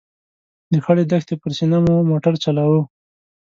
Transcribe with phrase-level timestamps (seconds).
[0.71, 2.81] د خړې دښتې پر سینه مو موټر چلاوه.